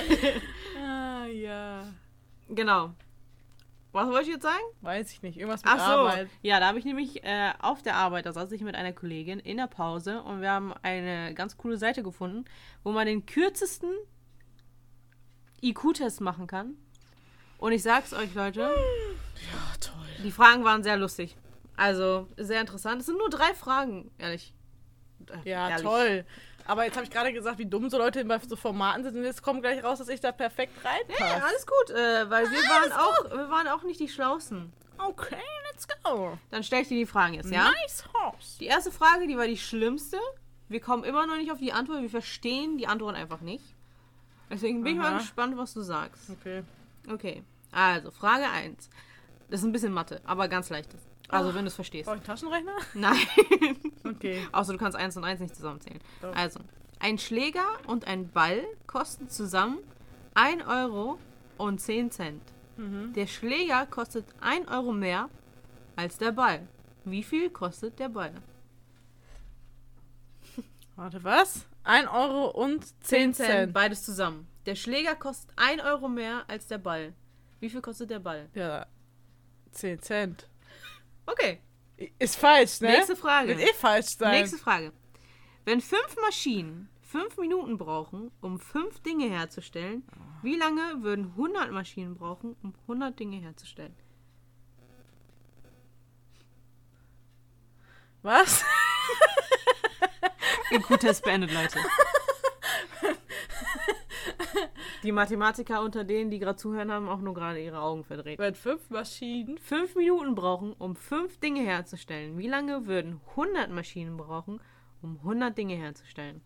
[0.82, 1.84] Ah, ja.
[2.50, 2.94] genau.
[3.98, 4.64] Was wollte ich jetzt sagen?
[4.82, 5.84] Weiß ich nicht, irgendwas mit Ach so.
[6.08, 6.30] Arbeit.
[6.42, 9.40] Ja, da habe ich nämlich äh, auf der Arbeit, da saß ich mit einer Kollegin
[9.40, 12.46] in der Pause und wir haben eine ganz coole Seite gefunden,
[12.84, 13.92] wo man den kürzesten
[15.64, 16.76] IQ-Test machen kann.
[17.58, 18.70] Und ich sag's euch, Leute, Ja,
[19.80, 20.06] toll.
[20.24, 21.36] die Fragen waren sehr lustig.
[21.76, 23.02] Also sehr interessant.
[23.02, 24.54] Es sind nur drei Fragen, ehrlich.
[25.44, 25.84] Äh, Ja, ehrlich.
[25.86, 26.26] toll.
[26.68, 29.24] Aber jetzt habe ich gerade gesagt, wie dumm so Leute bei so Formaten sind und
[29.24, 31.44] jetzt kommt gleich raus, dass ich da perfekt Ja, reinpasse.
[31.46, 34.74] alles gut, äh, weil wir waren auch, wir waren auch nicht die Schlausten.
[34.98, 35.38] Okay,
[35.72, 36.38] let's go.
[36.52, 37.72] Dann stell ich dir die Fragen jetzt, ja?
[37.72, 38.58] Nice horse.
[38.60, 40.18] Die erste Frage, die war die schlimmste.
[40.68, 42.02] Wir kommen immer noch nicht auf die Antwort.
[42.02, 43.64] Wir verstehen die Antwort einfach nicht.
[44.50, 45.18] Deswegen bin ich mal Aha.
[45.20, 46.30] gespannt, was du sagst.
[46.32, 46.64] Okay.
[47.10, 48.90] Okay, also Frage 1.
[49.50, 51.00] Das ist ein bisschen Mathe, aber ganz leichtes.
[51.30, 52.06] Also, wenn du es verstehst.
[52.06, 52.76] Brauche ich einen Taschenrechner?
[52.94, 53.18] Nein.
[54.16, 54.48] Okay.
[54.52, 56.00] Außer du kannst 1 und 1 nicht zusammenzählen.
[56.22, 56.36] Doch.
[56.36, 56.60] Also,
[57.00, 59.80] ein Schläger und ein Ball kosten zusammen
[60.34, 61.20] 1 Euro
[61.58, 62.42] und 10 Cent.
[62.78, 63.14] Mhm.
[63.14, 65.30] Der Schläger kostet 1 Euro mehr
[65.96, 66.68] als der Ball.
[67.06, 68.34] Wie viel kostet der Ball?
[70.96, 71.66] Warte, was?
[71.84, 73.74] 1 Euro und 10 Cent.
[73.74, 74.48] Beides zusammen.
[74.66, 77.14] Der Schläger kostet 1 Euro mehr als der Ball.
[77.60, 78.50] Wie viel kostet der Ball?
[78.54, 78.86] Ja,
[79.72, 80.50] 10 Cent.
[81.26, 81.62] Okay,
[82.20, 82.90] Ist falsch, ne?
[82.90, 83.58] nächste Frage.
[83.58, 84.32] Wird eh falsch sein.
[84.32, 84.94] Nächste Frage.
[85.66, 90.04] Wenn fünf Maschinen fünf Minuten brauchen, um fünf Dinge herzustellen,
[90.44, 93.96] wie lange würden 100 Maschinen brauchen, um 100 Dinge herzustellen?
[98.22, 98.64] Was?
[100.72, 101.80] IQ-Test beendet, Leute.
[105.08, 108.38] Die Mathematiker unter denen, die gerade zuhören, haben auch nur gerade ihre Augen verdreht.
[108.40, 109.58] Wenn fünf Maschinen.
[109.58, 112.38] Fünf Minuten brauchen, um fünf Dinge herzustellen.
[112.38, 114.60] Wie lange würden 100 Maschinen brauchen,
[115.02, 116.42] um 100 Dinge herzustellen?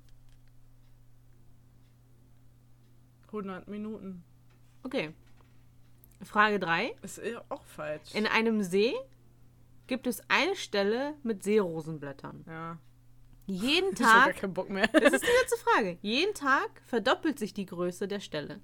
[3.30, 4.24] 100 Minuten.
[4.84, 5.16] Okay.
[6.22, 6.96] Frage 3.
[7.02, 8.14] Ist eh auch falsch.
[8.14, 8.94] In einem See
[9.88, 12.46] gibt es eine Stelle mit Seerosenblättern.
[12.48, 12.78] ja.
[13.52, 14.88] Jeden Ich hab gar Tag, keinen Bock mehr.
[14.94, 18.62] das ist die letzte Frage, jeden Tag verdoppelt sich die Größe der Stelle.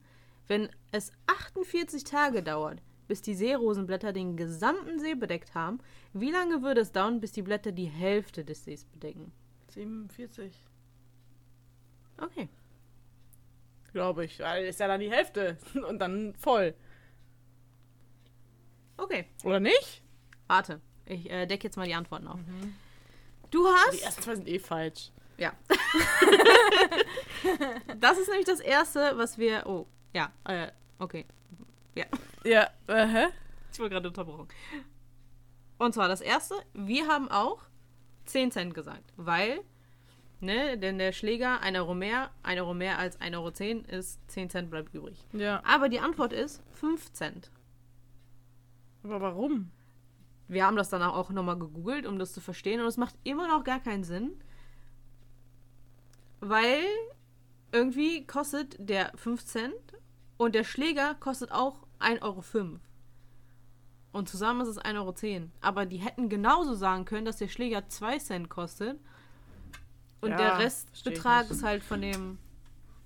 [0.47, 5.79] Wenn es 48 Tage dauert, bis die Seerosenblätter den gesamten See bedeckt haben,
[6.13, 9.33] wie lange würde es dauern, bis die Blätter die Hälfte des Sees bedecken?
[9.73, 10.53] 47.
[12.17, 12.47] Okay.
[13.91, 14.39] Glaube ich.
[14.39, 15.57] Weil ist ja dann die Hälfte.
[15.87, 16.73] Und dann voll.
[18.95, 19.25] Okay.
[19.43, 20.01] Oder nicht?
[20.47, 20.81] Warte.
[21.05, 22.39] Ich äh, decke jetzt mal die Antworten auf.
[23.51, 23.93] Du hast.
[23.93, 25.11] Die ersten zwei sind eh falsch.
[25.37, 25.53] Ja.
[27.99, 29.65] das ist nämlich das erste, was wir.
[29.67, 31.25] Oh, ja, äh, okay.
[32.47, 33.27] Ja, äh, hä?
[33.73, 34.47] Ich wurde gerade unterbrochen.
[35.77, 37.61] Und zwar das erste, wir haben auch
[38.25, 39.59] 10 Cent gesagt, weil,
[40.39, 44.49] ne, denn der Schläger 1 Euro mehr, 1 Euro mehr als 1,10 Euro ist 10
[44.49, 45.25] Cent bleibt übrig.
[45.33, 45.61] Ja.
[45.65, 47.51] Aber die Antwort ist 5 Cent.
[49.03, 49.71] Aber warum?
[50.47, 52.79] Wir haben das dann auch nochmal gegoogelt, um das zu verstehen.
[52.79, 54.31] Und es macht immer noch gar keinen Sinn.
[56.39, 56.83] Weil
[57.71, 59.73] irgendwie kostet der 5 Cent
[60.37, 62.79] und der Schläger kostet auch 1,05 Euro.
[64.11, 64.95] Und zusammen ist es 1,10
[65.35, 65.49] Euro.
[65.61, 68.99] Aber die hätten genauso sagen können, dass der Schläger 2 Cent kostet.
[70.21, 72.39] Und Ja, der Restbetrag ist halt von dem.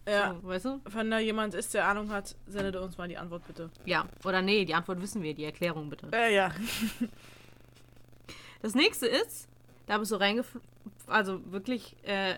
[0.07, 0.35] Ja.
[0.41, 0.81] So, weißt du?
[0.85, 3.69] Wenn da jemand ist, der Ahnung hat, sendet uns mal die Antwort bitte.
[3.85, 4.07] Ja.
[4.25, 6.07] Oder nee, die Antwort wissen wir, die Erklärung bitte.
[6.11, 6.51] Äh, ja.
[8.61, 9.47] Das nächste ist,
[9.87, 10.67] da bist du reingeflogen,
[11.07, 12.35] also wirklich, äh,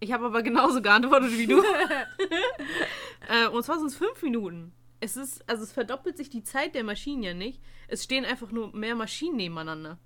[0.00, 1.62] ich habe aber genauso geantwortet wie du.
[3.28, 4.72] äh, und zwar sind es fünf Minuten.
[5.00, 7.60] Es ist, also es verdoppelt sich die Zeit der Maschinen ja nicht.
[7.88, 9.98] Es stehen einfach nur mehr Maschinen nebeneinander.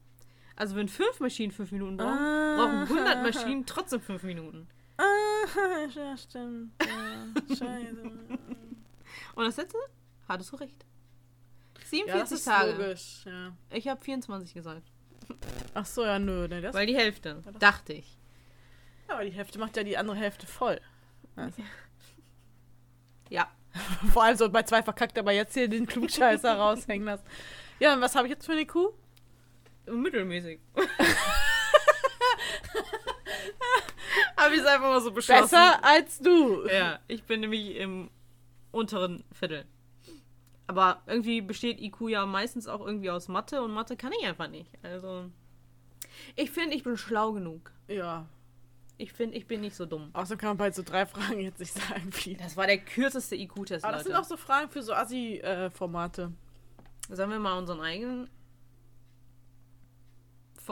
[0.57, 2.57] Also wenn fünf Maschinen fünf Minuten brauchen, Ah.
[2.57, 4.69] brauchen 100 Maschinen trotzdem fünf Minuten.
[4.97, 6.73] Ah, ja, stimmt.
[6.83, 8.03] Ja, scheiße.
[9.35, 9.79] Und das letzte,
[10.29, 10.85] hattest du recht.
[11.91, 12.71] Ja, das 47 ist Tage.
[12.73, 13.23] logisch.
[13.27, 13.53] Ja.
[13.71, 14.83] Ich habe 24 gesagt.
[15.75, 16.47] Ach so, ja, nö.
[16.49, 18.17] Ne, das, Weil die Hälfte, das- dachte ich.
[19.09, 20.81] ja, aber die Hälfte macht ja die andere Hälfte voll.
[21.37, 21.63] Also,
[23.29, 23.51] Ja.
[24.13, 27.25] vor allem so bei zwei verkackt, aber jetzt hier den Klugscheißer raushängen lassen.
[27.81, 28.93] Ja, und was habe ich jetzt für eine Kuh?
[29.87, 30.61] Mittelmäßig.
[34.45, 35.43] Habe ich es einfach mal so beschlossen.
[35.43, 36.67] Besser als du.
[36.69, 38.11] Ja, ich bin nämlich im
[38.73, 39.65] unteren Viertel.
[40.67, 44.49] Aber irgendwie besteht IQ ja meistens auch irgendwie aus Mathe und Mathe kann ich einfach
[44.49, 44.71] nicht.
[44.83, 45.31] Also.
[46.37, 47.71] Ich finde, ich bin schlau genug.
[47.89, 48.27] Ja.
[48.97, 50.11] Ich finde, ich bin nicht so dumm.
[50.13, 52.37] Außerdem kann man bei so drei Fragen jetzt nicht sagen, wie.
[52.37, 54.23] Das war der kürzeste IQ-Test, Aber das sind Leute.
[54.23, 56.33] auch so Fragen für so Assi-Formate.
[57.11, 58.31] Sollen wir mal unseren eigenen.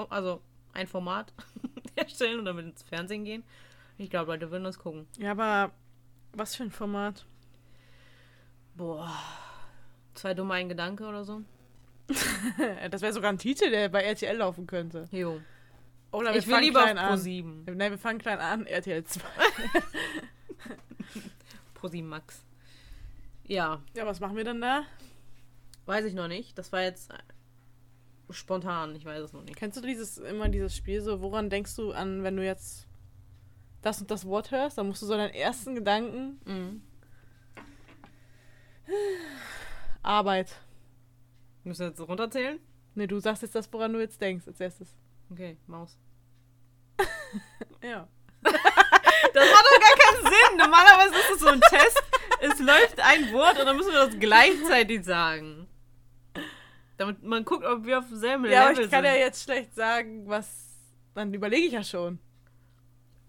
[0.09, 0.41] Also,
[0.73, 1.33] ein Format
[1.97, 3.45] erstellen und damit ins Fernsehen gehen?
[3.99, 5.07] Ich glaube, Leute würden das gucken.
[5.19, 5.73] ja, aber
[6.33, 7.25] was für ein Format?
[8.75, 9.11] Boah.
[10.15, 11.43] Zwei dumme ein Gedanke oder so?
[12.91, 15.09] das wäre sogar ein Titel, der bei RTL laufen könnte.
[15.11, 15.41] Jo.
[16.11, 17.19] Oder wir Ich will fangen lieber auf klein Pro an.
[17.19, 17.65] 7.
[17.75, 19.21] Nein, wir fangen klein an, RTL 2.
[21.75, 22.45] Pro 7 Max.
[23.47, 24.85] Ja, Ja, was machen wir dann da?
[25.87, 26.57] weiß ich noch nicht.
[26.57, 27.13] Das war jetzt
[28.33, 28.95] spontan.
[28.97, 29.57] Ich weiß es noch nicht.
[29.57, 32.87] Kennst du dieses immer dieses Spiel so, woran denkst du an, wenn du jetzt
[33.83, 34.79] das und das Wort hörst?
[34.79, 36.83] Dann musst du so deinen ersten Gedanken Mhm.
[40.03, 40.57] Arbeit.
[41.65, 42.59] Müssen wir jetzt runterzählen?
[42.95, 44.97] Ne, du sagst jetzt das, woran du jetzt denkst als erstes.
[45.31, 45.97] Okay, Maus.
[47.83, 48.09] Ja.
[49.35, 50.59] Das macht doch gar keinen Sinn.
[50.59, 52.03] Normalerweise ist es so ein Test.
[52.41, 55.67] Es läuft ein Wort und dann müssen wir das gleichzeitig sagen.
[57.03, 59.13] Damit man guckt, ob wir auf demselben Ja, aber Level ich kann sind.
[59.15, 60.69] ja jetzt schlecht sagen, was.
[61.15, 62.19] Dann überlege ich ja schon.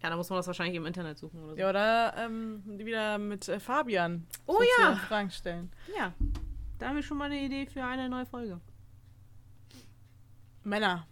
[0.02, 1.60] ja, dann muss man das wahrscheinlich im Internet suchen oder so.
[1.60, 4.28] Ja, oder ähm, wieder mit äh, Fabian.
[4.46, 4.96] Oh ja.
[5.08, 5.72] Fragen stellen.
[5.98, 6.14] Ja.
[6.78, 8.62] Da haben wir schon mal eine Idee für eine neue Folge.
[10.64, 11.08] Männer.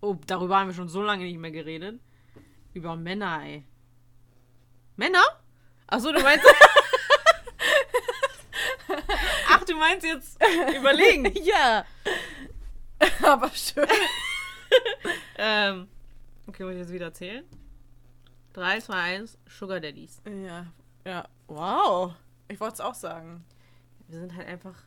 [0.00, 2.00] Oh, darüber haben wir schon so lange nicht mehr geredet.
[2.72, 3.64] Über Männer, ey.
[4.96, 5.24] Männer?
[5.88, 6.46] Achso, du meinst.
[9.76, 10.38] Du meinst jetzt
[10.74, 11.30] überlegen.
[11.44, 11.84] ja.
[13.22, 13.86] aber schön.
[15.36, 15.86] ähm,
[16.46, 17.44] okay, muss ich jetzt wieder zählen?
[18.54, 20.22] 3, 2, 1, Sugar Daddies.
[20.24, 20.64] Ja.
[21.04, 21.28] Ja.
[21.46, 22.14] Wow.
[22.48, 23.44] Ich wollte es auch sagen.
[24.08, 24.82] Wir sind halt einfach.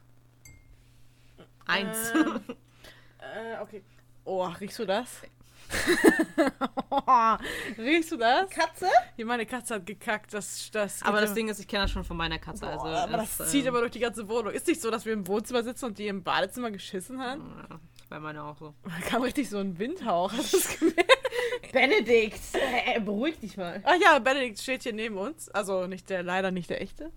[1.67, 2.11] Eins.
[2.15, 2.41] Ähm,
[3.19, 3.83] Äh, okay.
[4.23, 5.21] Oh, riechst du das?
[7.77, 8.49] riechst du das?
[8.49, 8.87] Katze?
[9.15, 10.33] Hier, meine Katze hat gekackt.
[10.33, 12.61] Das, das Aber das ja- Ding ist, ich kenne das schon von meiner Katze.
[12.65, 14.51] Boah, Also aber das, ähm, zieht aber durch die ganze Wohnung.
[14.53, 17.65] Ist nicht so, dass wir im Wohnzimmer sitzen und die im Badezimmer geschissen haben?
[17.69, 17.79] ja,
[18.09, 18.73] Bei meiner auch so.
[18.83, 20.33] Da kam richtig so ein Windhauch.
[20.33, 21.05] Hast du es gemerkt?
[21.71, 22.39] Benedikt!
[22.53, 23.81] Äh, beruhig dich mal.
[23.85, 25.49] Ach ja, Benedikt steht hier neben uns.
[25.49, 27.11] Also nicht der, leider nicht der echte.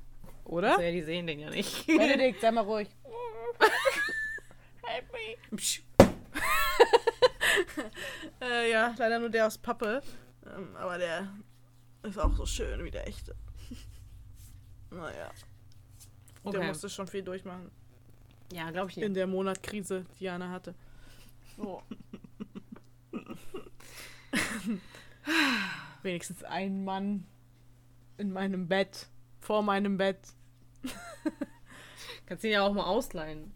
[0.45, 0.73] Oder?
[0.73, 1.87] Also, ja, die sehen den ja nicht.
[1.87, 2.89] Benedikt, sei mal ruhig.
[4.83, 5.57] Help me.
[5.57, 5.83] Psch.
[8.53, 10.03] Äh, ja, leider nur der aus Pappe.
[10.47, 11.33] Ähm, aber der
[12.03, 13.35] ist auch so schön wie der echte.
[14.91, 15.33] naja, der
[16.45, 16.67] Okay.
[16.67, 17.71] musste schon viel durchmachen.
[18.53, 19.07] Ja, glaube ich nicht.
[19.07, 20.75] In der Monatkrise, die Jana hatte.
[26.03, 27.27] Wenigstens ein Mann
[28.19, 29.09] in meinem Bett.
[29.41, 30.19] Vor meinem Bett.
[32.27, 33.53] Kannst ihn ja auch mal ausleihen.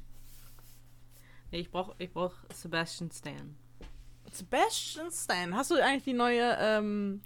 [1.51, 3.57] Nee, ich brauch, ich brauch Sebastian Stan.
[4.37, 5.55] Sebastian Stan.
[5.57, 7.21] Hast du eigentlich die neue ähm,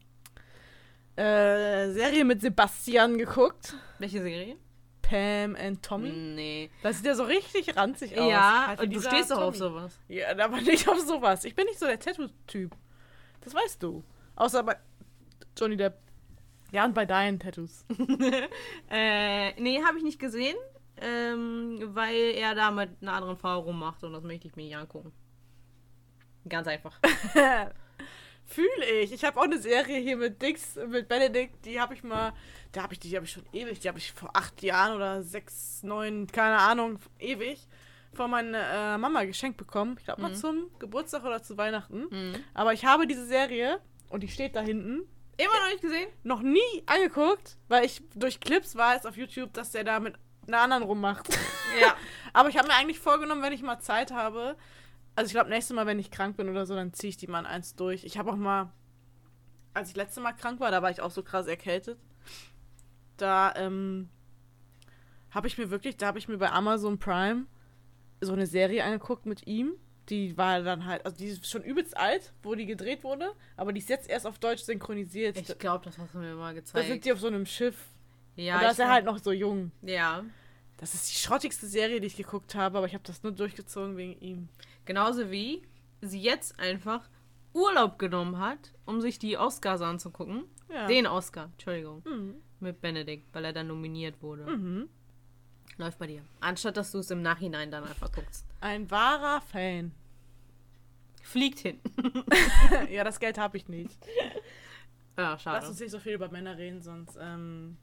[1.17, 3.75] äh, Serie mit Sebastian geguckt?
[3.99, 4.57] Welche Serie?
[5.03, 6.11] Pam and Tommy?
[6.11, 6.71] Nee.
[6.83, 8.31] Das sieht ja so richtig ranzig aus.
[8.31, 9.99] Ja, Halt und du stehst doch auf sowas.
[10.09, 11.45] Ja, aber nicht auf sowas.
[11.45, 12.77] Ich bin nicht so der Tattoo-Typ.
[13.41, 14.05] Das weißt du.
[14.37, 14.77] Außer bei
[15.59, 15.95] Johnny Depp.
[16.73, 17.85] Ja, und bei deinen Tattoos.
[18.91, 20.57] äh, nee, habe ich nicht gesehen.
[21.03, 24.77] Ähm, weil er da mit einer anderen Frau rummacht und das möchte ich mir nicht
[24.77, 25.13] angucken.
[26.49, 26.99] Ganz einfach.
[28.47, 29.13] Fühle ich.
[29.13, 32.33] Ich habe auch eine Serie hier mit Dix, mit Benedikt, die habe ich mal,
[32.73, 34.97] da habe ich die, die habe ich schon ewig, die habe ich vor acht Jahren
[34.97, 37.69] oder sechs, neun, keine Ahnung, ewig
[38.13, 39.95] von meiner äh, Mama geschenkt bekommen.
[39.99, 40.35] Ich glaube mal Mhm.
[40.35, 42.07] zum Geburtstag oder zu Weihnachten.
[42.11, 42.45] Mhm.
[42.53, 45.03] Aber ich habe diese Serie und die steht da hinten
[45.37, 46.09] Immer noch nicht gesehen?
[46.25, 50.17] noch nie angeguckt, weil ich durch Clips weiß auf YouTube, dass der da mit
[50.49, 51.29] einer anderen rummacht.
[51.81, 51.95] Ja.
[52.33, 54.57] Aber ich habe mir eigentlich vorgenommen, wenn ich mal Zeit habe,
[55.17, 57.27] also ich glaube, nächstes Mal, wenn ich krank bin oder so, dann ziehe ich die
[57.27, 58.05] mal in eins durch.
[58.05, 58.73] Ich habe auch mal,
[59.75, 61.99] als ich letzte Mal krank war, da war ich auch so krass erkältet.
[63.17, 64.09] Da ähm,
[65.31, 67.47] habe ich mir wirklich, da habe ich mir bei Amazon Prime
[68.21, 69.73] so eine Serie angeguckt mit ihm.
[70.09, 73.73] Die war dann halt, also die ist schon übelst alt, wo die gedreht wurde, aber
[73.73, 75.37] die ist jetzt erst auf Deutsch synchronisiert.
[75.37, 76.89] Ich glaube, das hast du mir mal da gezeigt.
[76.89, 77.77] sind die auf so einem Schiff.
[78.35, 79.71] ja, und da ist er halt noch so jung.
[79.83, 80.25] Ja.
[80.79, 83.97] Das ist die schrottigste Serie, die ich geguckt habe, aber ich habe das nur durchgezogen
[83.97, 84.49] wegen ihm.
[84.91, 85.63] Genauso wie
[86.01, 87.09] sie jetzt einfach
[87.53, 90.47] Urlaub genommen hat, um sich die Oscars anzugucken.
[90.69, 90.89] Ja.
[90.89, 92.03] Den Oscar, Entschuldigung.
[92.05, 92.35] Mhm.
[92.59, 94.47] Mit Benedikt, weil er dann nominiert wurde.
[94.47, 94.89] Mhm.
[95.77, 96.25] Läuft bei dir.
[96.41, 98.45] Anstatt dass du es im Nachhinein dann einfach guckst.
[98.61, 99.93] Ein wahrer Fan.
[101.23, 101.79] Fliegt hin.
[102.91, 103.97] ja, das Geld habe ich nicht.
[105.17, 105.69] ja, Lass schade.
[105.69, 107.77] uns nicht so viel über Männer reden, sonst ähm,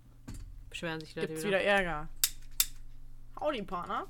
[0.70, 1.60] Beschweren sich Leute gibt's wieder.
[1.60, 2.10] wieder Ärger.
[3.39, 4.08] Howdy, Partner.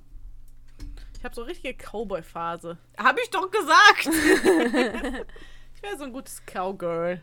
[1.18, 2.78] Ich habe so richtige Cowboy-Phase.
[2.98, 4.10] Hab ich doch gesagt!
[5.78, 7.22] Ich wäre so ein gutes Cowgirl.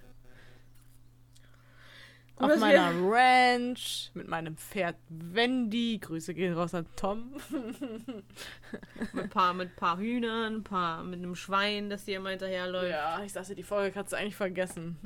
[2.36, 5.98] Und Auf meiner Ranch mit meinem Pferd Wendy.
[6.00, 7.34] Grüße gehen raus an Tom.
[9.12, 12.90] mit ein paar, mit paar Hühnern, ein paar, mit einem Schwein, das dir immer hinterherläuft.
[12.90, 14.98] Ja, ich sagte, die Folge kannst du eigentlich vergessen.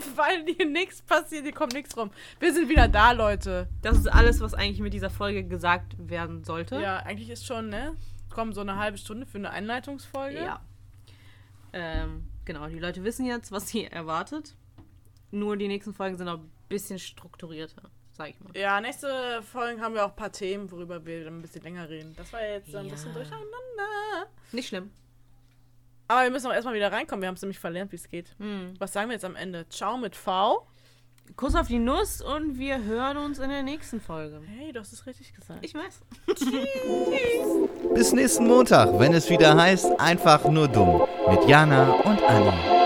[0.16, 2.10] Weil hier nichts passiert, hier kommt nichts rum.
[2.38, 3.68] Wir sind wieder da, Leute.
[3.82, 6.80] Das ist alles, was eigentlich mit dieser Folge gesagt werden sollte.
[6.80, 7.96] Ja, eigentlich ist schon, ne?
[8.30, 10.36] Kommen so eine halbe Stunde für eine Einleitungsfolge.
[10.38, 10.60] Ja.
[11.72, 14.56] Ähm, genau, die Leute wissen jetzt, was sie erwartet.
[15.30, 18.56] Nur die nächsten Folgen sind auch ein bisschen strukturierter, sag ich mal.
[18.56, 21.88] Ja, nächste Folgen haben wir auch ein paar Themen, worüber wir dann ein bisschen länger
[21.88, 22.14] reden.
[22.16, 22.90] Das war jetzt ein Ja.
[22.92, 23.46] bisschen durcheinander.
[24.52, 24.90] Nicht schlimm.
[26.10, 27.22] Aber wir müssen auch erstmal wieder reinkommen.
[27.22, 28.34] Wir haben es nämlich verlernt, wie es geht.
[28.40, 28.74] Hm.
[28.80, 29.68] Was sagen wir jetzt am Ende?
[29.68, 30.66] Ciao mit V.
[31.36, 34.40] Kuss auf die Nuss und wir hören uns in der nächsten Folge.
[34.58, 35.64] Hey, du hast es richtig gesagt.
[35.64, 36.00] Ich weiß.
[37.94, 41.00] Bis nächsten Montag, wenn es wieder heißt, einfach nur dumm.
[41.28, 42.79] Mit Jana und Anni.